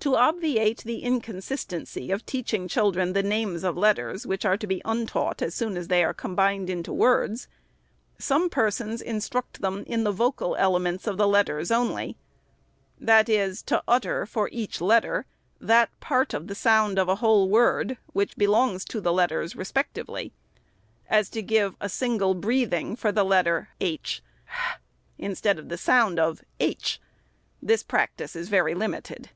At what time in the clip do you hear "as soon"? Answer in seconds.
5.42-5.76